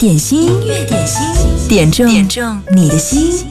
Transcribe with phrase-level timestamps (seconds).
[0.00, 3.44] 点心，音乐点心，点中点中你的心。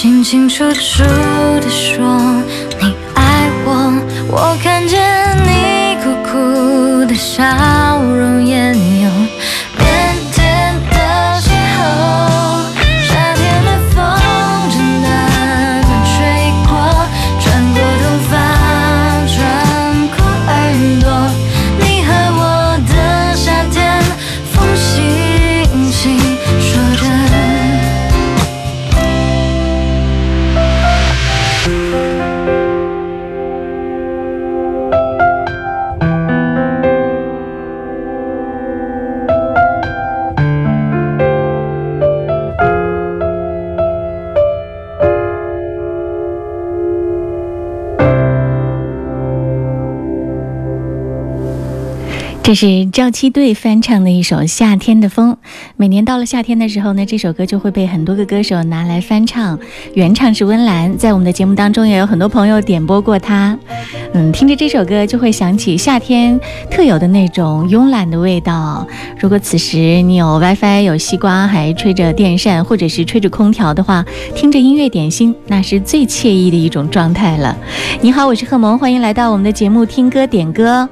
[0.00, 2.02] 清清楚楚的说
[2.80, 3.92] 你爱我
[4.30, 4.69] 我看
[52.50, 55.34] 这是赵七队翻唱的一首《夏天的风》。
[55.76, 59.56] 每年到了夏天的时候呢，这首歌就会被很多个歌手拿来翻唱。
[59.94, 63.56] 原唱是温岚，在我们的节目当中也有很多朋友点播过它。
[64.14, 68.84] 嗯，听着这首歌就会想起夏天特有的那种慵懒的味道。
[69.20, 74.04] 如果此时你有 WiFi、有西瓜，还吹着电扇或者是吹着空调的话，
[74.34, 77.56] 听着音乐点心，那是最惬意的一种状态了。
[78.00, 80.88] 你好，我是贺萌，欢迎来到我们的节目听歌点歌。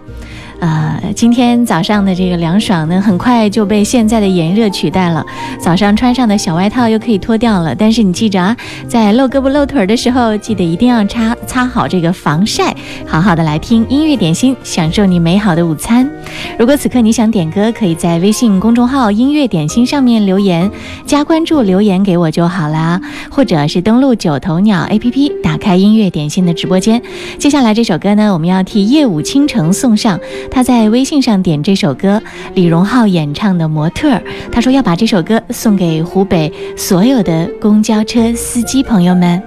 [0.61, 5.25] 呃，今天早上的这个凉爽呢，很快就被现在的炎热取代了。
[5.61, 8.57] 早上穿上的小外套又可以脱掉了，但是你记着啊，
[8.89, 12.75] 在露胳膊露腿的时候，记得一定要擦擦好这个防晒，
[13.07, 16.11] 好好的来听音乐点心，享受你美好的午餐。
[16.59, 20.69] 如果此刻你想点歌，可以在微信公众号“音乐点心”上面留言，
[21.07, 23.01] 加关注留言给我就好啦，
[23.31, 27.01] 或者是登录九头鸟 APP，打开音乐点心的直播间。
[27.39, 30.19] 接下来这首歌呢，我们要替夜舞倾城送上。
[30.51, 32.21] 他在微信上点这首歌，
[32.55, 34.11] 李荣浩演唱的《模特》，
[34.51, 39.43] 他说要把这首歌送给湖北所有的公交车司机朋友们。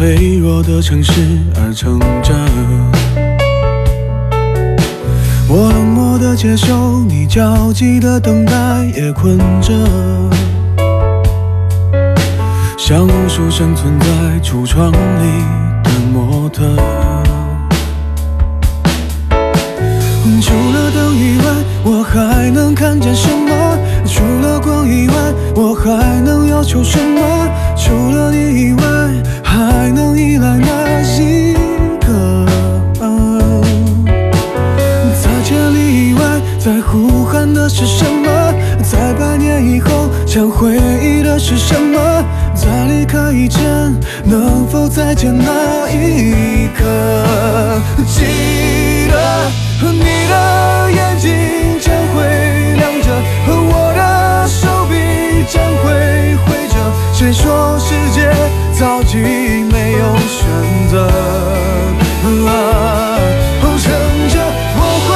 [0.00, 1.12] 脆弱的城市
[1.56, 2.32] 而撑着
[5.46, 8.54] 我冷漠的接受你焦急的等待
[8.96, 9.74] 也困着。
[12.78, 14.06] 像无数生存在
[14.42, 15.44] 橱窗里
[15.84, 16.64] 的模特。
[20.40, 21.44] 除了灯以外
[21.84, 23.78] 我还能看见什么？
[24.06, 25.14] 除了光以外
[25.54, 27.20] 我还能要求什么？
[27.76, 28.82] 除了你以外
[29.50, 31.54] 还能依赖哪一
[32.06, 32.46] 个
[35.20, 36.20] 在千里以外
[36.56, 38.54] 在呼喊的是什么？
[38.80, 42.24] 在百年以后想回忆的是什么？
[42.54, 43.92] 在离开以前
[44.24, 46.84] 能否再见那一刻？
[48.06, 49.50] 记得
[49.82, 51.28] 你的眼睛
[51.80, 52.22] 将会
[52.76, 53.10] 亮着
[53.48, 56.76] 我的手臂将会挥着。
[57.12, 58.32] 谁说世界
[58.80, 60.48] 着急，没有选
[60.88, 61.06] 择
[62.22, 62.24] 哼
[63.76, 63.92] 唱
[64.30, 64.34] 着
[64.74, 65.08] 《我会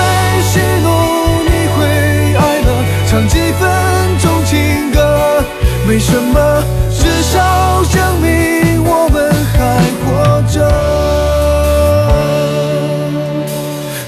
[0.43, 0.87] 喜怒》，
[1.49, 1.77] 你会
[2.37, 2.69] 哀乐。
[3.07, 3.63] 唱几分
[4.19, 4.53] 钟情
[4.93, 4.99] 歌
[5.89, 6.37] 没什么，
[6.91, 8.29] 至少证明
[8.85, 9.57] 我们还
[10.05, 10.07] 活
[10.53, 10.55] 着。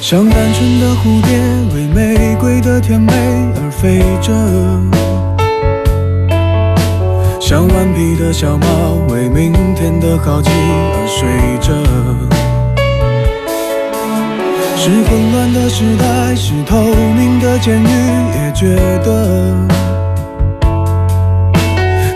[0.02, 1.30] 像单纯的蝴蝶，
[1.74, 3.10] 为玫瑰的甜美
[3.56, 4.34] 而飞着。
[7.48, 8.66] 像顽皮的小猫，
[9.08, 11.28] 为明天的好奇而睡
[11.60, 11.72] 着。
[14.76, 17.86] 是混乱的时代，是透明的监狱，
[18.34, 19.54] 也觉得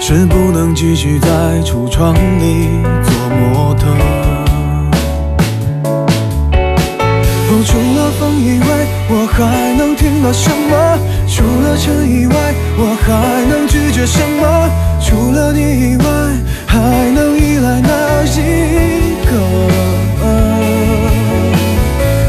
[0.01, 1.29] 是不能继续在
[1.65, 3.87] 橱窗里做模特。
[3.87, 3.97] 哦
[7.65, 8.67] 除了风以外，
[9.11, 10.99] 我还能听到什么？
[11.29, 12.35] 除了尘以外，
[12.77, 14.90] 我还能拒绝什么？
[15.11, 16.05] 除了你以外，
[16.67, 16.79] 还
[17.11, 19.33] 能依赖哪一个？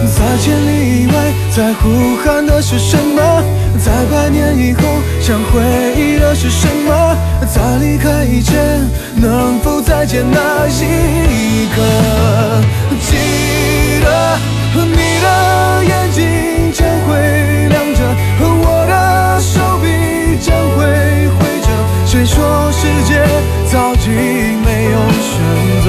[0.08, 1.14] 在千里以外，
[1.56, 3.44] 在呼喊的是什么？
[3.78, 4.82] 在百年以后，
[5.22, 5.62] 想回
[5.96, 7.16] 忆的是什么？
[7.54, 11.84] 在离开以前，能否再见那一刻？
[13.00, 13.16] 记
[14.04, 14.40] 得。
[14.74, 15.28] 你的
[15.86, 17.12] 眼睛将会
[17.68, 18.00] 亮着，
[22.12, 23.24] 谁说世界
[23.72, 25.32] 早已没有选
[25.82, 25.88] 择？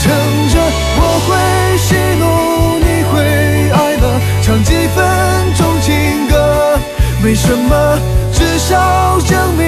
[0.00, 0.10] 撑
[0.48, 0.54] 着，
[0.96, 1.28] 我会
[1.78, 2.24] 喜怒，
[2.80, 3.14] 你会
[3.70, 4.04] 哀乐，
[4.42, 4.98] 唱几分
[5.56, 6.34] 钟情歌，
[7.22, 7.96] 没什么，
[8.32, 9.67] 至少证明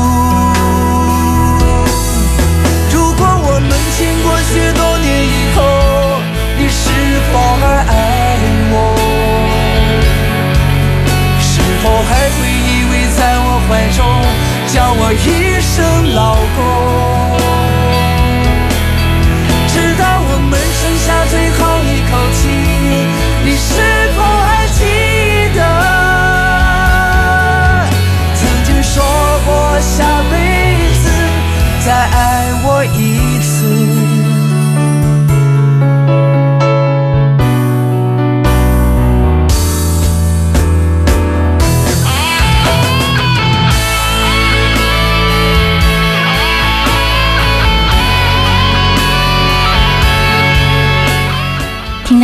[11.83, 13.99] 否还会依偎在我怀中，
[14.67, 16.59] 叫我一声老公？
[19.67, 22.39] 直到我们剩下最后一口气，
[23.43, 23.71] 你是
[24.15, 24.79] 否还记
[25.55, 25.59] 得
[28.35, 29.03] 曾经说
[29.43, 29.49] 过
[29.81, 30.35] 下辈
[31.01, 31.03] 子
[31.83, 32.40] 再爱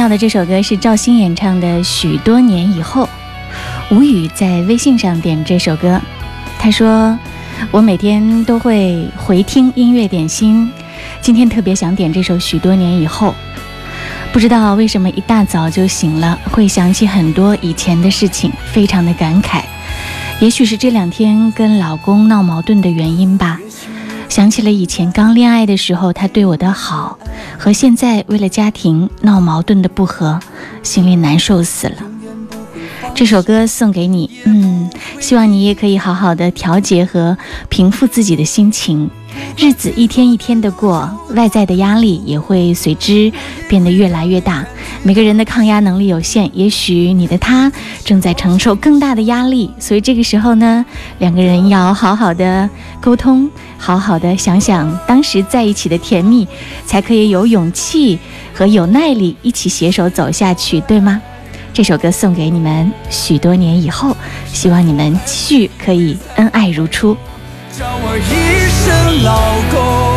[0.08, 3.04] 到的这首歌是赵鑫演唱的《许多年以后》，
[3.94, 6.00] 吴宇在微信上点这首歌，
[6.58, 7.20] 他说
[7.72, 10.72] ：“我每天都会回听音乐点心，
[11.20, 13.32] 今天特别想点这首《许多年以后》，
[14.32, 19.62] 不知道为什么一大早就醒了，会想起很多以前的事情，非常的感慨。
[20.40, 23.60] 也许是这两天跟老公闹矛盾的原因吧。”
[24.38, 27.18] 想起了以前刚恋爱的时候，他对我的好，
[27.58, 30.40] 和现在为了家庭闹矛盾的不和，
[30.84, 31.96] 心里难受死了。
[33.16, 37.36] 这首歌送给你，嗯，希望你也可以好好的调节和
[37.68, 39.10] 平复自己的心情。
[39.58, 43.32] 日子一天一天的过，外在的压力也会随之
[43.68, 44.66] 变得越来越大。
[45.04, 47.72] 每个人的抗压能力有限，也许你的他
[48.04, 50.86] 正在承受更大的压力，所以这个时候呢，
[51.20, 56.48] 两个人要好好的沟通，好好的想想当时在一起的甜蜜，
[56.86, 58.20] 才可以有勇气
[58.54, 61.22] 和有耐力一起携手走下去，对吗？
[61.74, 64.16] 这首歌送给你们，许多年以后，
[64.52, 67.16] 希望你们继续可以恩爱如初。
[68.88, 69.36] 的老
[69.70, 70.17] 公，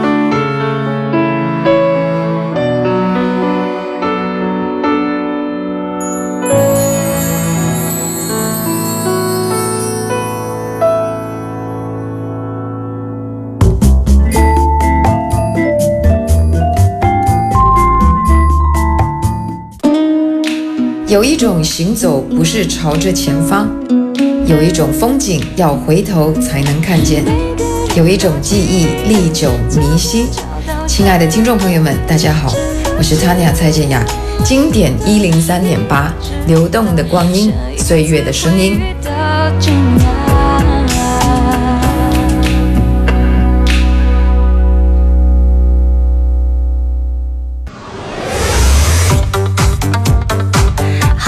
[21.11, 23.67] 有一种行走不是朝着前方，
[24.47, 27.21] 有一种风景要回头才能看见，
[27.97, 30.25] 有一种记忆历久弥新。
[30.87, 32.53] 亲爱的听众朋友们，大家好，
[32.97, 34.01] 我是 Tanya 蔡健雅，
[34.45, 36.13] 经典一零三点八，
[36.47, 38.79] 流动的光阴，岁月的声音。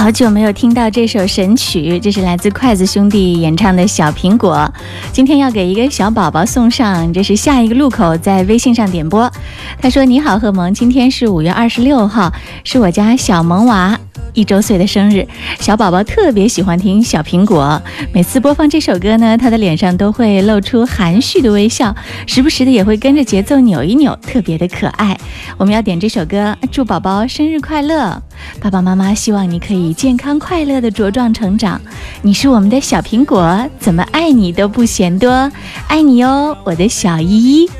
[0.04, 4.70] 好久没有听到这首神曲，这是来自筷子兄弟演唱的《小苹果》。
[5.14, 9.32] 今天要给一个小宝宝送上，这是下一个路口在微信上点播。
[9.80, 12.30] 他说：“你好，贺萌，今天是五月二十六号，
[12.64, 13.98] 是我家小萌娃。”
[14.32, 15.26] 一周岁的生日，
[15.60, 17.80] 小宝宝特别喜欢听《小苹果》。
[18.12, 21.94] 每次播放这首歌呢，他的脸上都会露出含蓄的微笑，
[22.26, 25.16] 时不时的也会跟着节奏扭一扭，特别的可爱。
[25.56, 28.20] 我们要点这首歌，祝宝宝生日快乐！
[28.60, 31.80] 爸爸妈妈希望你可以健康快乐的茁壮成长。
[32.22, 35.50] 你是我们的小苹果，怎么爱你都不嫌多，
[35.86, 37.70] 爱你哟，我的小依依。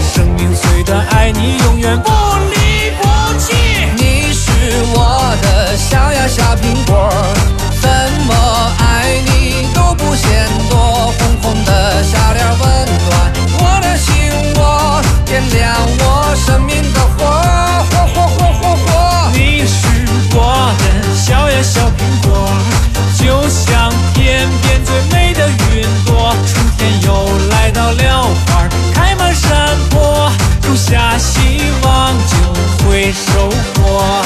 [0.00, 2.10] 生命虽短，爱你永远不
[2.50, 3.81] 离不弃。
[4.84, 7.08] 我的小呀小苹果，
[7.80, 7.88] 怎
[8.26, 8.34] 么
[8.78, 11.12] 爱你都不嫌多。
[11.18, 12.60] 红红的小脸温
[13.08, 14.10] 暖我的心
[14.56, 17.26] 窝，点亮我生命的火，
[17.90, 19.30] 火火火火火。
[19.32, 22.48] 你是我的小呀小苹果，
[23.16, 26.34] 就像天边最美的云朵。
[26.46, 33.48] 春天又来到了，花开满山坡，种下希望就会收
[33.80, 34.24] 获。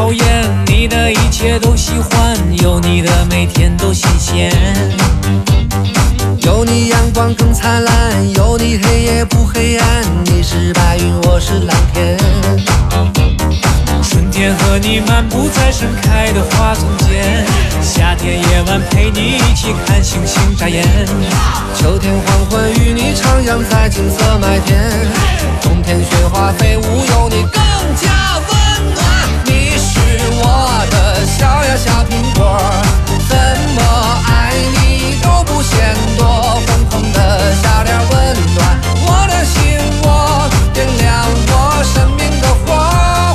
[0.00, 4.50] 讨厌你的一切都喜欢有你的每天都新鲜，
[6.38, 10.02] 有你阳光更灿烂，有你黑夜不黑暗。
[10.24, 12.16] 你是白云，我是蓝天。
[14.02, 17.44] 春天和你漫步在盛开的花丛间，
[17.82, 20.82] 夏天夜晚陪你一起看星星眨眼，
[21.76, 24.80] 秋天黄昏与你徜徉在金色麦田，
[25.60, 27.69] 冬天雪花飞舞有你更
[31.40, 32.60] 小呀小苹果，
[33.26, 33.34] 怎
[33.74, 33.80] 么
[34.26, 36.22] 爱你都不嫌多。
[36.66, 38.12] 红红的小脸温
[38.54, 38.58] 暖
[39.06, 40.06] 我的心窝，
[40.74, 41.50] 点亮我
[41.82, 42.76] 生命的火，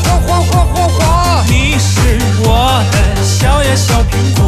[0.03, 0.99] 火火火火火。
[1.47, 2.47] 你是我
[2.91, 4.44] 的小呀小苹果，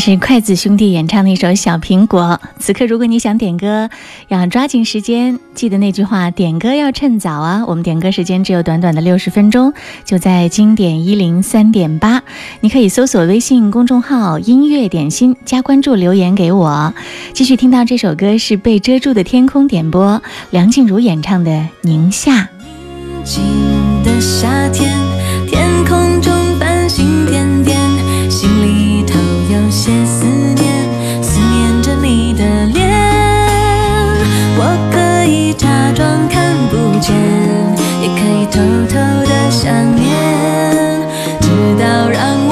[0.00, 2.40] 是筷子兄弟演唱的一首《小苹果》。
[2.58, 3.90] 此刻，如果你想点歌，
[4.28, 7.64] 要抓紧时间，记得那句话：点歌要趁早啊！
[7.66, 9.74] 我们点歌时间只有短短的六十分钟，
[10.06, 12.22] 就在经典一零三点八。
[12.60, 16.94] 你可以搜索微信公众号“音乐点心”，加关注，留言给我。
[17.34, 21.50] 继续听到这首歌是被遮住的天空点播，梁静茹演唱的
[21.82, 22.32] 《宁夏》。
[22.62, 23.42] 宁静
[24.02, 24.90] 的夏天，
[25.46, 26.32] 天空中
[38.60, 38.94] 偷偷
[39.24, 40.04] 的想念，
[41.40, 42.49] 直到让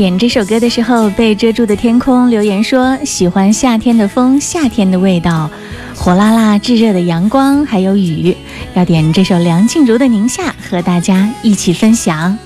[0.00, 5.50] 点这首歌的时候，被遮住的天空留言说喜欢夏天的风，夏天的味道，
[5.94, 8.34] 火辣辣炙热的阳光，还有雨。
[8.72, 12.38] 要点这首梁静茹的《宁夏》，和大家一起分享。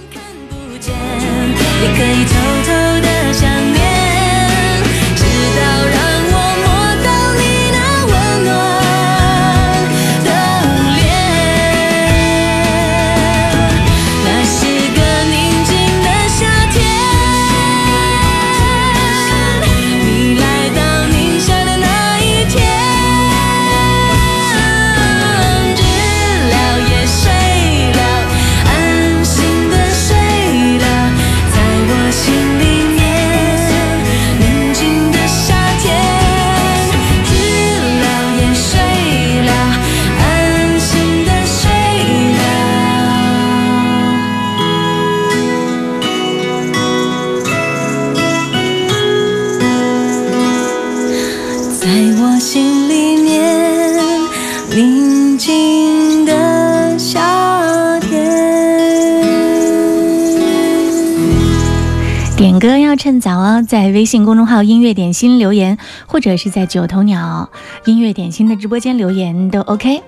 [63.66, 67.50] 在微信公众号“音乐点心”留言，或者是在九头鸟
[67.84, 70.02] 音乐点心的直播间留言都 OK。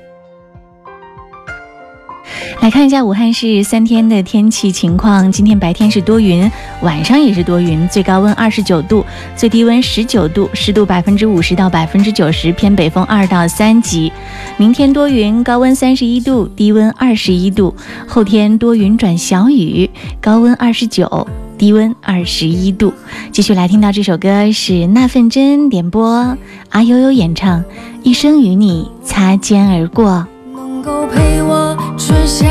[2.61, 5.31] 来看一下武汉市三天的天气情况。
[5.31, 6.51] 今天白天是多云，
[6.83, 9.05] 晚上也是多云，最高温二十九度，
[9.37, 14.11] 最低温十九度，湿度百分之五十到百分之九十，偏北风二到三级。
[14.57, 17.77] 明天多云，高温三十一度，低温二十一度。
[18.09, 19.89] 后天多云转小雨，
[20.21, 22.93] 高温二十九，低温二十一度。
[23.33, 26.37] 继续来听到这首歌是那份真点播，
[26.71, 27.61] 阿悠悠演唱
[28.03, 30.27] 《一生与你擦肩而过》。
[30.57, 32.47] 能够陪我春夏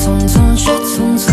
[0.00, 1.29] 匆匆却匆匆，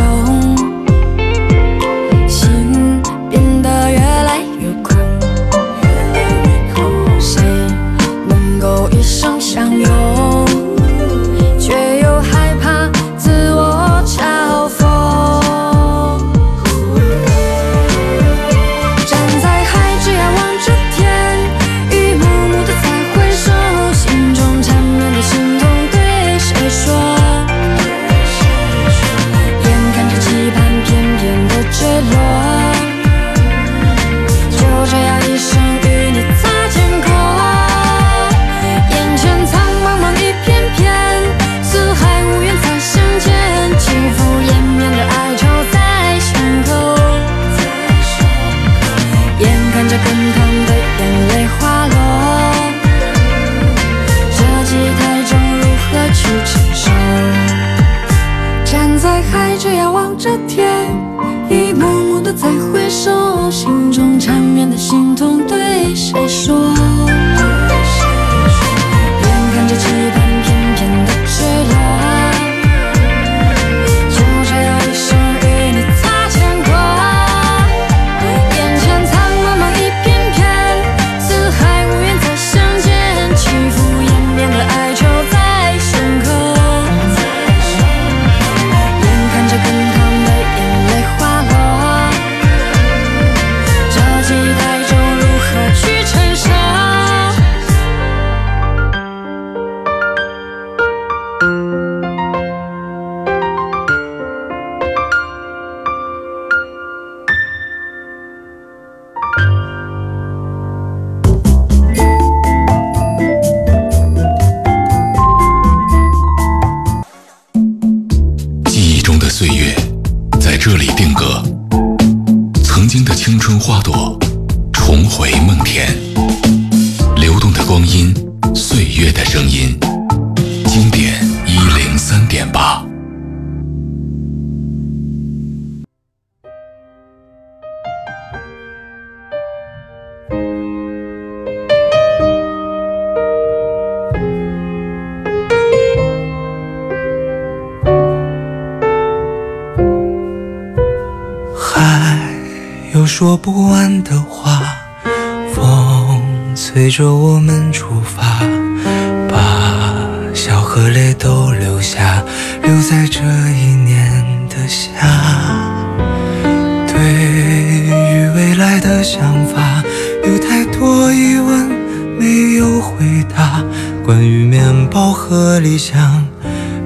[172.79, 173.63] 回答，
[174.05, 176.25] 关于面包和理想，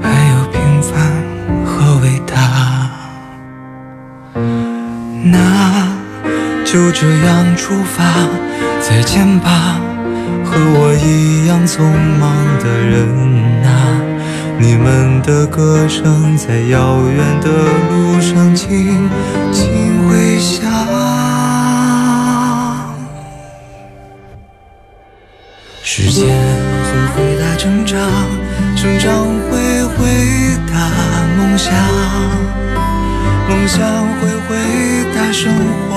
[0.02, 0.94] 还有平凡
[1.66, 2.90] 和伟大。
[5.24, 5.88] 那
[6.66, 8.04] 就这样出发，
[8.80, 9.80] 再见吧，
[10.44, 11.84] 和我一样匆
[12.20, 13.08] 忙的人
[13.64, 13.70] 啊！
[14.60, 17.50] 你们的歌声在遥远的
[17.90, 19.10] 路上轻
[19.52, 21.01] 轻回响。
[27.62, 27.96] 成长，
[28.76, 30.00] 成长会回
[30.66, 30.74] 答
[31.38, 31.72] 梦想。
[33.48, 33.86] 梦想
[34.18, 34.58] 会回
[35.14, 35.54] 答生
[35.86, 35.94] 活，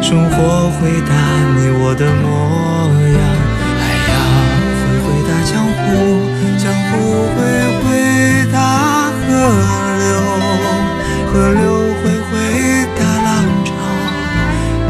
[0.00, 1.10] 生活回答
[1.56, 2.24] 你我的模
[3.10, 3.18] 样。
[3.82, 4.14] 海洋
[4.78, 5.84] 会回答江湖，
[6.62, 6.94] 江湖
[7.34, 7.36] 会
[7.82, 7.84] 回
[8.52, 8.54] 答
[9.18, 9.26] 河
[9.98, 10.06] 流，
[11.26, 12.32] 河流会回
[12.94, 13.26] 答浪
[13.64, 13.68] 潮。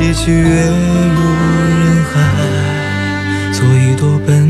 [0.03, 0.45] 一起跃
[1.17, 1.19] 入
[1.81, 2.15] 人海，
[3.55, 4.46] 做一朵奔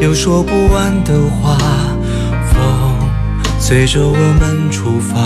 [0.00, 1.58] 有说不完的话，
[2.50, 2.98] 风
[3.58, 5.20] 随着我们出发，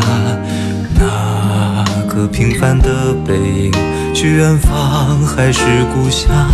[0.99, 3.73] 那个平凡的背影，
[4.13, 5.63] 去远方还是
[5.95, 6.51] 故乡？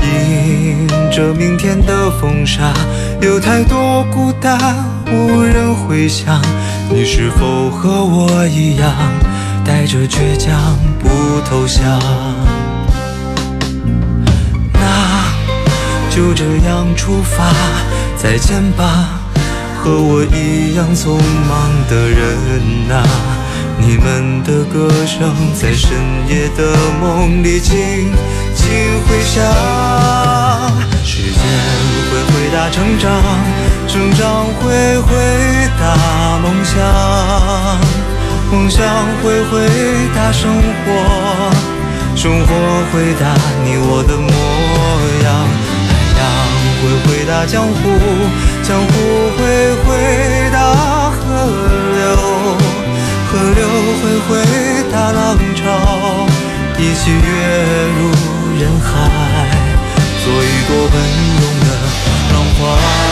[0.00, 2.72] 迎着明天的风沙，
[3.20, 4.56] 有太多孤单
[5.06, 6.40] 无人回响。
[6.88, 8.94] 你是否和我一样，
[9.64, 11.08] 带着倔强不
[11.50, 12.47] 投降？
[16.18, 17.54] 就这样出发，
[18.16, 19.20] 再见吧，
[19.78, 21.12] 和我一样匆
[21.46, 23.06] 忙的人啊！
[23.78, 25.92] 你们的歌声在深
[26.28, 28.10] 夜的梦里轻
[28.52, 28.66] 轻
[29.06, 29.44] 回响。
[31.04, 31.40] 时间
[32.10, 33.22] 会回答成长，
[33.86, 35.14] 成长会回
[35.78, 36.82] 答梦想，
[38.50, 38.84] 梦想
[39.22, 39.68] 会回
[40.16, 40.50] 答生
[40.82, 40.84] 活。
[42.16, 42.52] 生活
[42.90, 44.26] 回答你我的模，
[47.06, 47.78] 回答江湖，
[48.62, 48.92] 江湖
[49.36, 49.40] 会
[49.84, 49.86] 回
[50.52, 50.56] 答
[51.10, 51.18] 河
[51.94, 52.04] 流，
[53.30, 53.60] 河流
[54.00, 54.30] 会回
[54.92, 55.64] 答浪潮，
[56.78, 57.16] 一起跃
[57.98, 58.00] 入
[58.58, 58.86] 人海，
[60.24, 60.94] 做一朵奔
[61.40, 61.66] 涌的
[62.32, 63.07] 浪花。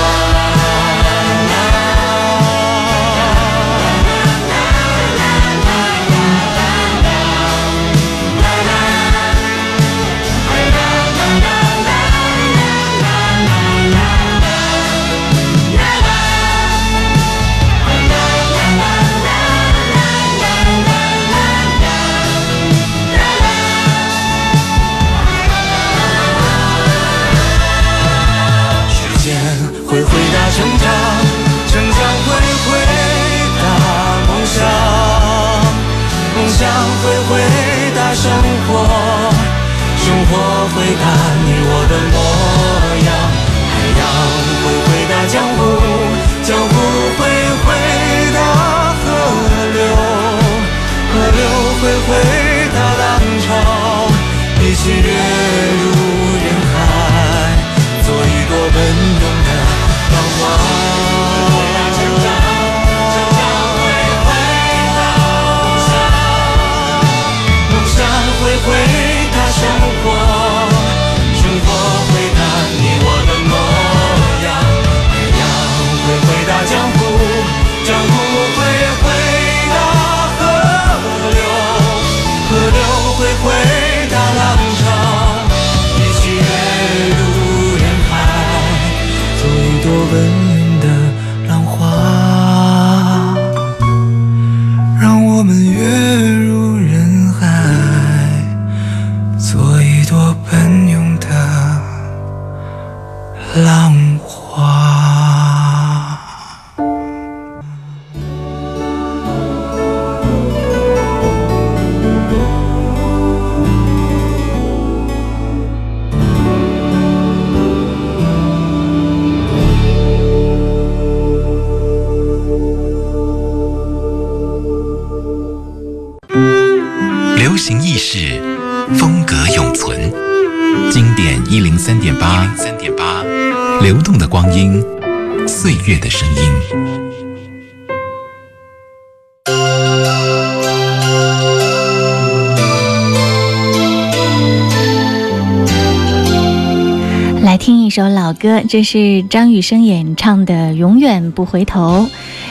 [148.37, 152.07] 歌，这是张雨生演唱的《永远不回头》。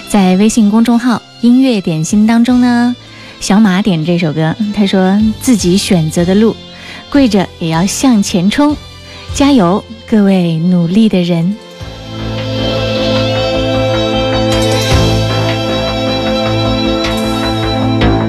[0.10, 2.96] 在微信公众号“音乐点心”当中呢，
[3.40, 6.56] 小马点这首歌，他说自己选择的路，
[7.10, 8.76] 跪着也要向前冲，
[9.34, 11.56] 加油，各位努力的人。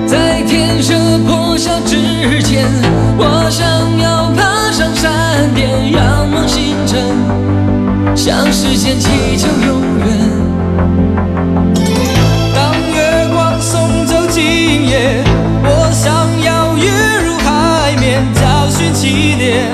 [0.07, 0.95] 在天色
[1.27, 1.97] 破晓之
[2.43, 2.67] 前，
[3.19, 3.67] 我想
[3.99, 5.11] 要爬上山
[5.55, 7.01] 巅，仰望星辰，
[8.15, 9.09] 向时间祈
[9.39, 10.07] 求永远。
[12.55, 15.25] 当月光送走今夜，
[15.65, 16.13] 我想
[16.45, 16.91] 要跃
[17.25, 19.65] 入海面，找寻起点，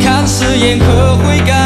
[0.00, 1.59] 看誓言可会改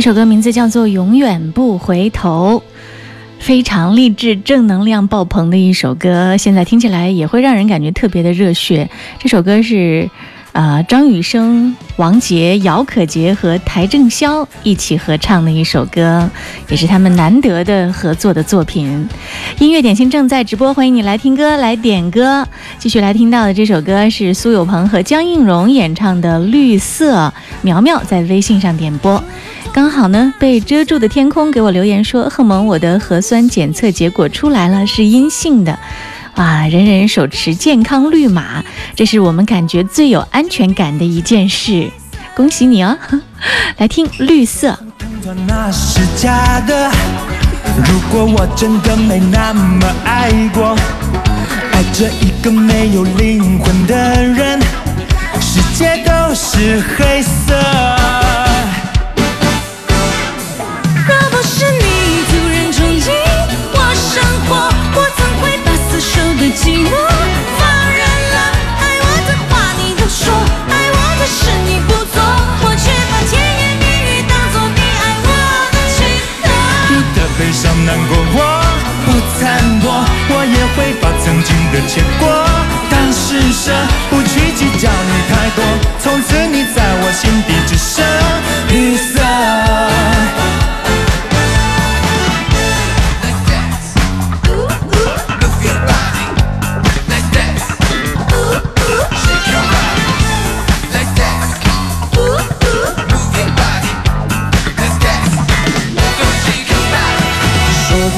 [0.00, 2.62] 这首歌名字叫做《永远不回头》，
[3.38, 6.38] 非常励志、正能量爆棚的一首歌。
[6.38, 8.88] 现在听起来也会让人感觉特别的热血。
[9.18, 10.08] 这首歌是。
[10.52, 16.28] 呃，张雨生、王杰、姚可杰和邰正宵一起合唱的一首歌，
[16.68, 19.08] 也是他们难得的合作的作品。
[19.60, 22.44] 音乐点心正在直播，欢迎你来听歌、来点歌。
[22.80, 27.28] 继续来听到的这首歌是苏有朋和江映蓉演唱的《绿色》，
[27.62, 29.22] 苗苗在微信上点播。
[29.72, 35.78] 刚好呢，被遮住的天空给我留言说：“贺萌，我的核酸检测结果出来了，是阴性的。”
[36.36, 38.64] 哇，人人手持健康绿码，
[38.94, 41.88] 这是我们感觉最有安全感的一件事。
[42.34, 42.96] 恭喜你哦！
[43.78, 44.78] 来听绿色。
[45.46, 46.90] 那是假的。
[47.76, 50.76] 如果我真的没那么爱过，
[51.72, 53.94] 爱着一个没有灵魂的
[54.24, 54.60] 人，
[55.40, 58.29] 世界都是黑色。
[66.40, 68.36] 的寂寞放任了？
[68.80, 70.32] 爱我的话你都说，
[70.70, 72.16] 爱我的事你不做，
[72.64, 75.28] 我却把甜言蜜语当作你爱我
[75.70, 75.98] 的情
[76.40, 76.48] 歌。
[76.88, 78.64] 你的悲伤难过我
[79.04, 79.92] 不参破，
[80.30, 82.24] 我也会把曾经的结果
[82.88, 83.70] 当施舍，
[84.08, 85.62] 不去计较你太多。
[85.98, 88.02] 从此你在我心底只剩
[88.70, 89.19] 绿色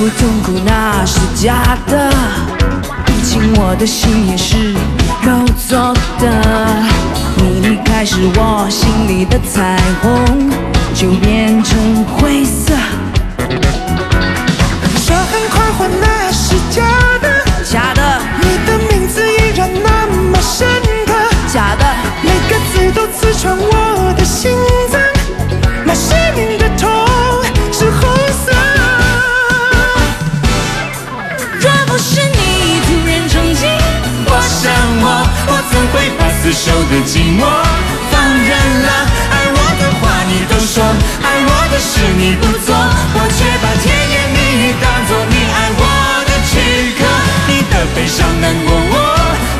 [0.02, 2.10] 不痛苦那是假的，
[3.06, 4.72] 毕竟我的心也是
[5.22, 6.26] 肉做的。
[7.36, 10.50] 你离开时，我心里的彩虹
[10.92, 12.61] 就变成灰色。
[36.52, 37.42] 会把死守的寂寞
[38.10, 38.50] 放任
[38.82, 38.88] 了？
[39.30, 40.84] 爱我的话你都说，
[41.22, 45.80] 爱我的事你不做，我却把甜言蜜语当作你爱我
[46.26, 47.00] 的躯壳。
[47.48, 48.94] 你的悲伤难过我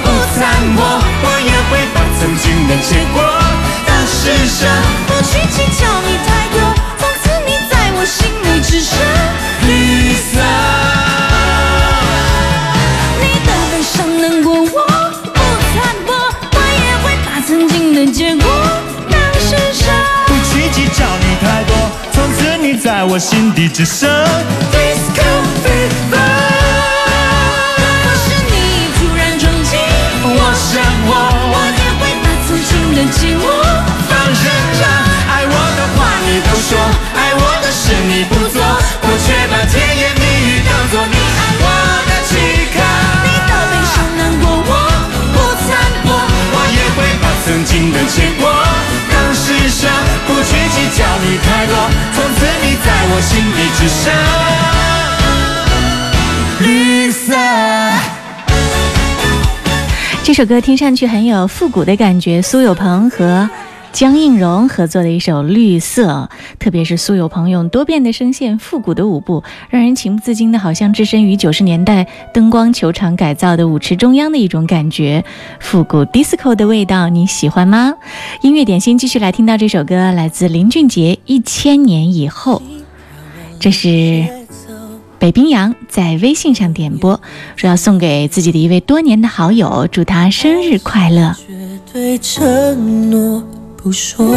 [0.05, 0.41] 不参
[0.77, 0.85] 驳，
[1.25, 3.23] 我也会把曾经的结果
[3.87, 4.69] 当施舍，
[5.07, 6.61] 不去计较你太多。
[6.99, 8.99] 从此你在我心里只剩
[22.83, 24.11] 在我心底只剩
[24.75, 25.23] disco
[25.63, 26.19] fever。
[27.79, 29.79] 若是你突然冲进
[30.27, 33.47] 我生活，我也会把曾经的寂寞
[34.11, 34.43] 放任
[34.75, 34.83] 着。
[35.31, 36.75] 爱我的话你都说，
[37.15, 41.67] 爱我的事你不做，我却把甜言蜜语当作你爱我
[42.11, 42.83] 的躯壳。
[43.23, 44.75] 你的悲伤难过，我
[45.31, 45.39] 不
[45.71, 45.71] 参
[46.03, 48.51] 破，我也会把曾经的结果
[49.07, 49.87] 当施舍，
[50.27, 51.79] 不去计较你太多。
[53.15, 54.11] 我心里只剩
[56.67, 57.37] 绿色。
[60.25, 63.51] 这首歌听上去很有复古的感觉，苏有朋和
[63.93, 75.23] 江映蓉合作的一首《绿色》，特别是苏有朋用多变的声线、复古的舞步，让人情不自禁的好像置身于九十年代灯光球场改造的舞池中央的一种感觉，
[75.61, 77.93] 复古 disco 的味道，你喜欢吗？
[78.41, 82.63] 音乐点心继续来听到这首歌，来自林俊杰《一千年以后》，
[83.63, 84.25] 这是。
[85.21, 87.21] 北冰洋在微信上点播，
[87.55, 91.33] 说要送给自己的一位多年的好友，祝他生日快乐。
[91.47, 91.55] 绝
[91.93, 93.41] 对承诺
[93.77, 94.35] 不说，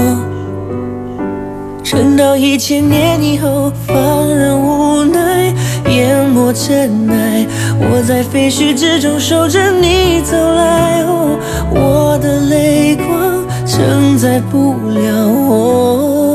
[1.83, 5.51] 撑到一千年以后，放任无奈
[5.89, 7.47] 淹没尘埃。
[7.79, 11.39] 我在废墟之中守着你走来，哦，
[11.71, 16.34] 我的泪光承载不了我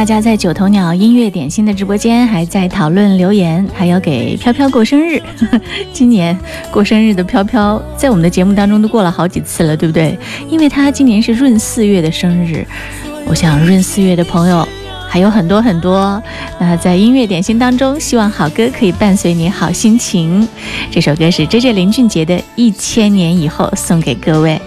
[0.00, 5.20] 大家在九头鸟音乐点心的直播间还在讨论留言，还要给飘飘过生日。
[5.92, 6.34] 今年
[6.70, 10.18] 过生日的飘飘，在我们的节目当中都过了好几次了，对不对？
[10.48, 12.66] 因为他今年是闰四月的生日，
[13.26, 14.66] 我想闰四月的朋友
[15.06, 16.22] 还有很多很多。
[16.58, 20.48] 那在音乐点心当中，希望好歌可以伴随你好心情。
[20.90, 24.58] 这首歌是 J J 林俊杰的《一千年以后》，送给各位。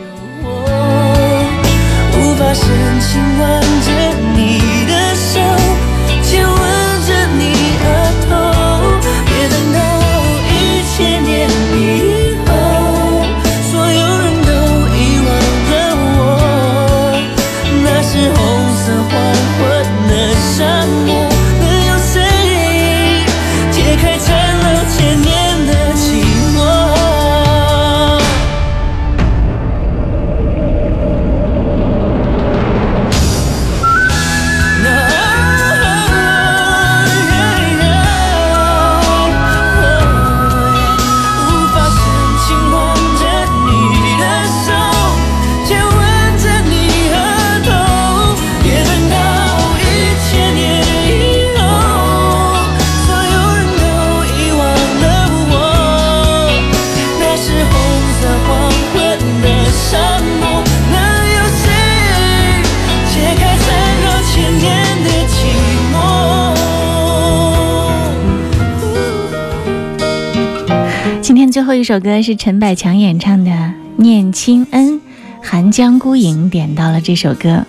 [71.84, 73.52] 这首歌是陈百强演唱的
[73.98, 74.94] 《念亲恩》，
[75.42, 77.66] 寒江孤影点到了这首歌。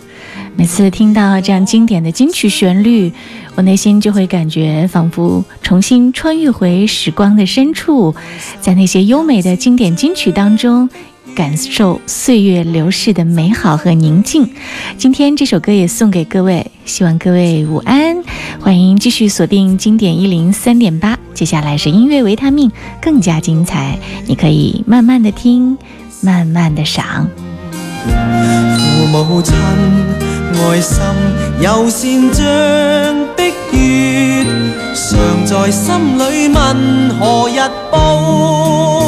[0.55, 3.13] 每次听到这样经典的金曲旋律，
[3.57, 8.15] 我内心就会感觉仿佛重新穿越回时光的深处，
[8.61, 10.89] 在那些优美的经典金曲当中，
[11.35, 14.49] 感受岁月流逝的美好和宁静。
[14.97, 18.17] 今天这首歌也送给各位，希望各位午安，
[18.61, 21.19] 欢迎继续锁定经典一零三点八。
[21.35, 22.71] 接下来是音乐维他命，
[23.03, 25.77] 更加精彩，你可以慢慢的听，
[26.23, 27.29] 慢慢的赏。
[28.07, 29.55] 父母亲，
[30.55, 30.97] 爱心
[31.61, 32.45] 友善像
[33.37, 34.47] 的月，
[34.95, 37.59] 常在心里问何日
[37.91, 39.04] 报？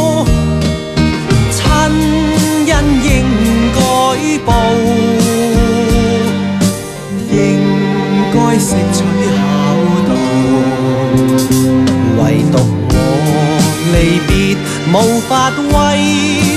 [4.46, 4.50] 报，
[7.32, 7.38] 应
[8.34, 9.00] 该识取
[9.36, 9.39] 孝
[10.08, 10.10] 道。
[12.18, 12.22] 唯
[12.52, 12.56] 独
[12.89, 12.96] 我
[13.94, 13.96] 离
[14.28, 14.32] 别
[14.94, 14.96] 无
[15.28, 15.74] 法为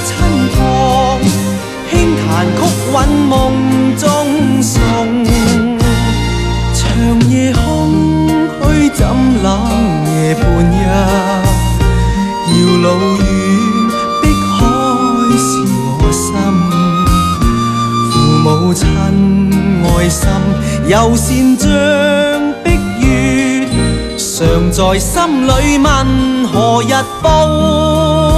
[0.08, 0.10] 亲
[0.54, 0.56] 托，
[1.90, 2.22] 轻弹
[2.56, 2.60] 曲
[2.92, 2.94] 韵
[3.30, 3.32] 梦
[3.98, 4.02] 中
[4.62, 4.74] 送。
[6.74, 6.80] 长
[7.30, 7.58] 夜空
[8.60, 8.62] 虚
[8.92, 9.00] 怎
[9.42, 9.44] 冷
[10.06, 10.82] 夜半日，
[12.50, 12.86] 遥路
[19.99, 20.31] 親愛心
[20.87, 21.69] 友善像
[22.63, 22.71] 碧
[23.01, 23.67] 月，
[24.17, 28.28] 常在心裏問何日報。